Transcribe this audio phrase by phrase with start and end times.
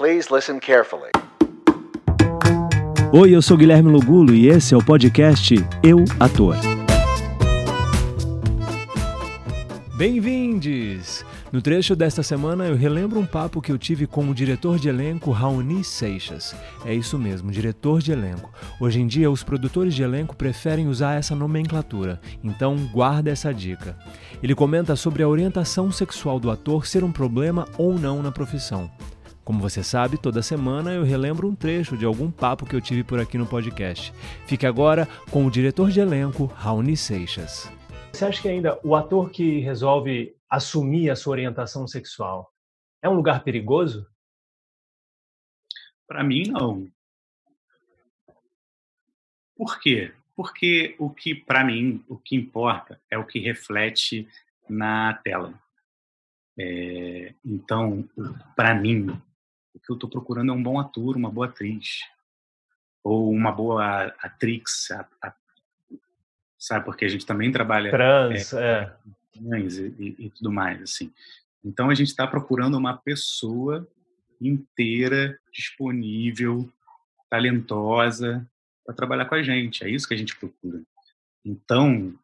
[0.00, 1.10] Please listen carefully.
[3.12, 6.56] Oi, eu sou Guilherme Lugulo e esse é o podcast Eu Ator.
[9.94, 11.22] Bem-vindos!
[11.52, 14.88] No trecho desta semana eu relembro um papo que eu tive com o diretor de
[14.88, 16.56] elenco Raoni Seixas.
[16.82, 18.50] É isso mesmo, diretor de elenco.
[18.80, 23.98] Hoje em dia os produtores de elenco preferem usar essa nomenclatura, então guarda essa dica.
[24.42, 28.90] Ele comenta sobre a orientação sexual do ator ser um problema ou não na profissão.
[29.50, 33.02] Como você sabe, toda semana eu relembro um trecho de algum papo que eu tive
[33.02, 34.12] por aqui no podcast.
[34.46, 37.68] Fique agora com o diretor de elenco, Raoni Seixas.
[38.12, 42.54] Você acha que ainda o ator que resolve assumir a sua orientação sexual
[43.02, 44.06] é um lugar perigoso?
[46.06, 46.86] Para mim, não.
[49.56, 50.14] Por quê?
[50.36, 54.28] Porque o que, para mim, o que importa é o que reflete
[54.68, 55.60] na tela.
[56.56, 58.08] É, então,
[58.54, 59.20] para mim,
[59.74, 62.00] o que eu estou procurando é um bom ator, uma boa atriz.
[63.02, 65.34] Ou uma boa atrix, a, a,
[66.58, 66.84] sabe?
[66.84, 67.90] Porque a gente também trabalha...
[67.90, 68.82] Trans, é.
[68.82, 69.58] é
[69.98, 71.12] e, e, tudo mais, assim.
[71.64, 73.88] Então a gente está procurando uma pessoa
[74.40, 76.70] inteira, disponível,
[77.28, 78.46] talentosa
[78.84, 79.84] para trabalhar com a gente.
[79.84, 80.82] É isso que a gente procura.
[81.44, 82.14] Então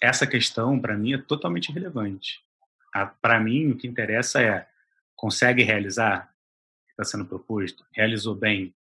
[0.00, 2.44] essa questão para mim é totalmente relevante.
[3.20, 4.68] Para mim o que interessa é
[5.16, 6.32] consegue realizar
[6.94, 8.74] está sendo proposto, realizou bem,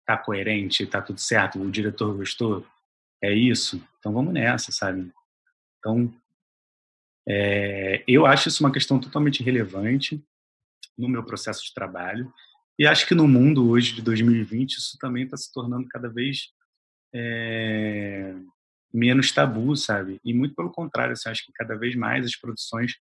[0.00, 2.66] está coerente, está tudo certo, o diretor gostou,
[3.22, 3.82] é isso.
[3.98, 5.10] Então vamos nessa, sabe?
[5.78, 6.14] Então
[7.26, 10.22] é, eu acho isso uma questão totalmente relevante
[10.96, 12.32] no meu processo de trabalho
[12.78, 16.50] e acho que no mundo hoje de 2020 isso também está se tornando cada vez
[17.14, 18.34] é,
[18.92, 20.20] menos tabu, sabe?
[20.24, 22.96] E muito pelo contrário, assim, acho que cada vez mais as produções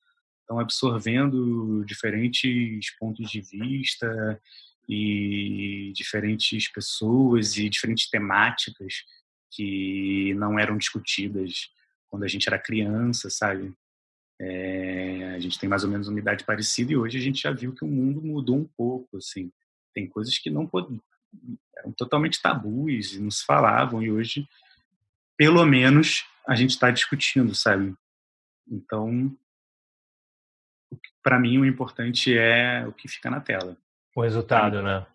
[0.52, 4.40] estão absorvendo diferentes pontos de vista
[4.88, 9.04] e diferentes pessoas e diferentes temáticas
[9.50, 11.70] que não eram discutidas
[12.08, 13.72] quando a gente era criança, sabe?
[14.40, 17.52] É, a gente tem mais ou menos uma idade parecida e hoje a gente já
[17.52, 19.50] viu que o mundo mudou um pouco, assim.
[19.94, 20.68] Tem coisas que não
[21.78, 24.46] eram totalmente tabus e não se falavam e hoje,
[25.36, 27.94] pelo menos, a gente está discutindo, sabe?
[28.68, 29.36] Então,
[31.22, 33.76] para mim o importante é o que fica na tela.
[34.14, 35.06] O resultado, né?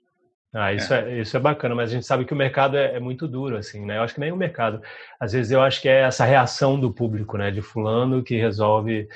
[0.54, 1.18] Ah, isso é.
[1.18, 1.22] é.
[1.22, 3.86] isso é bacana, mas a gente sabe que o mercado é, é, muito duro, assim,
[3.86, 3.98] né?
[3.98, 4.82] Eu acho que nem o mercado.
[5.20, 7.52] Às vezes eu acho que é essa reação do público, né?
[7.52, 9.08] De fulano que resolve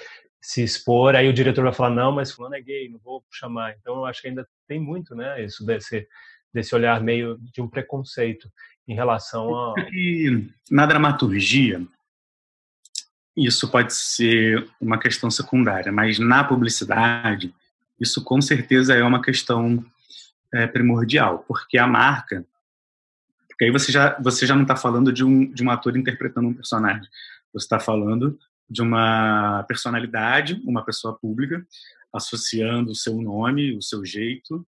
[0.41, 3.75] se expor, aí o diretor vai falar, não, mas fulano é gay, não vou chamar.
[3.79, 5.43] Então eu acho que ainda tem muito, né?
[5.43, 6.07] Isso desse,
[6.53, 8.51] desse olhar meio de um preconceito
[8.87, 9.75] em relação a...
[10.69, 11.81] Na dramaturgia,
[13.35, 17.53] isso pode ser uma questão secundária, mas na publicidade,
[17.99, 19.83] isso com certeza é uma questão
[20.53, 22.45] é, primordial, porque a marca.
[23.47, 26.49] Porque aí você já, você já não está falando de um, de um ator interpretando
[26.49, 27.07] um personagem.
[27.53, 28.37] Você está falando
[28.69, 31.65] de uma personalidade, uma pessoa pública,
[32.13, 34.65] associando o seu nome, o seu jeito,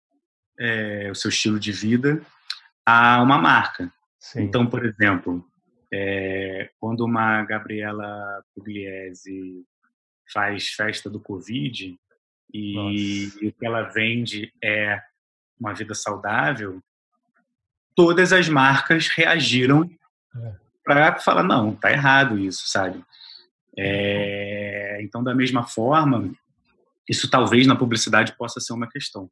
[0.59, 2.21] é, o seu estilo de vida
[2.85, 3.91] a uma marca.
[4.17, 4.43] Sim.
[4.43, 5.45] Então, por exemplo,
[5.93, 9.63] é, quando uma Gabriela Pugliese
[10.31, 11.97] faz festa do Covid
[12.53, 15.01] e, e o que ela vende é
[15.59, 16.81] uma vida saudável,
[17.95, 19.89] todas as marcas reagiram
[20.35, 20.55] é.
[20.83, 23.03] para falar não, tá errado isso, sabe?
[23.77, 26.31] É, então, da mesma forma,
[27.07, 29.29] isso talvez na publicidade possa ser uma questão.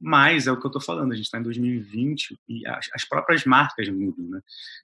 [0.00, 3.04] Mas é o que eu estou falando, a gente está em 2020 e as, as,
[3.08, 4.40] próprias marcas mudam, né?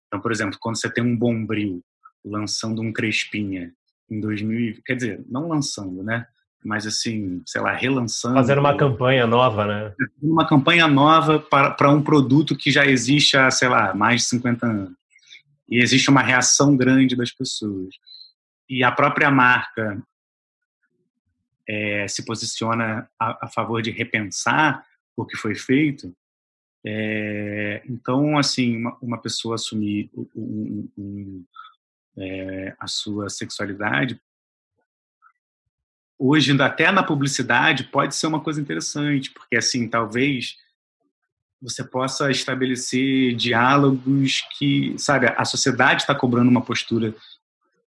[0.06, 1.82] Então, por exemplo, quando você tem um Bombril
[2.24, 3.72] lançando um Crespinha
[4.10, 6.26] em 2000, quer dizer, não lançando, né?
[6.64, 8.34] mas assim, sei lá, relançando.
[8.34, 9.94] Fazendo uma campanha nova, né?
[10.22, 14.28] Uma campanha nova para, para um produto que já existe há, sei lá, mais de
[14.28, 14.92] 50 anos.
[15.68, 17.94] E existe uma reação grande das pessoas.
[18.68, 20.02] E a própria marca
[21.66, 24.84] é, se posiciona a, a, favor de repensar
[25.22, 26.14] o que foi feito.
[26.84, 31.44] É, então, assim, uma, uma pessoa assumir um, um, um,
[32.16, 34.20] é, a sua sexualidade
[36.20, 40.56] hoje, até na publicidade, pode ser uma coisa interessante, porque, assim, talvez
[41.62, 47.14] você possa estabelecer diálogos que, sabe, a sociedade está cobrando uma postura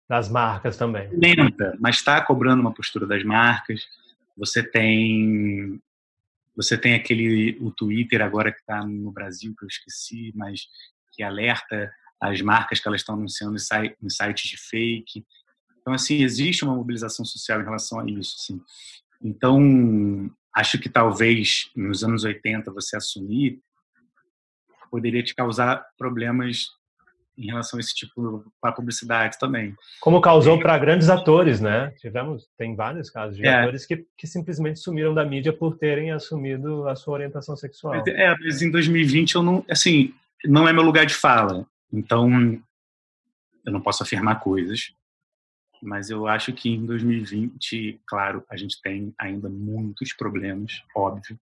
[0.09, 1.09] das marcas também.
[1.13, 3.87] Lenta, mas está cobrando uma postura das marcas.
[4.37, 5.81] Você tem
[6.57, 10.67] você tem aquele o Twitter agora que está no Brasil que eu esqueci, mas
[11.13, 13.57] que alerta as marcas que elas estão anunciando
[14.03, 15.25] em sites de fake.
[15.81, 18.37] Então, assim, existe uma mobilização social em relação a isso.
[18.39, 18.61] Assim.
[19.23, 23.61] Então, acho que talvez nos anos 80 você assumir
[24.91, 26.69] poderia te causar problemas
[27.37, 29.75] em relação a esse tipo para publicidade também.
[30.01, 31.93] Como causou para grandes atores, né?
[31.99, 33.61] Tivemos, tem vários casos de é.
[33.61, 37.95] atores que, que simplesmente sumiram da mídia por terem assumido a sua orientação sexual.
[38.07, 41.67] É, mas em 2020 eu não, assim, não é meu lugar de fala.
[41.93, 42.31] Então
[43.65, 44.93] eu não posso afirmar coisas,
[45.83, 51.39] mas eu acho que em 2020, claro, a gente tem ainda muitos problemas, óbvio,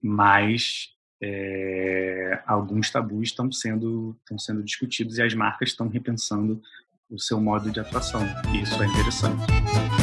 [0.00, 0.88] mas
[1.22, 6.60] é, alguns tabus estão sendo, estão sendo discutidos e as marcas estão repensando
[7.08, 8.22] o seu modo de atuação.
[8.52, 10.01] E isso é interessante.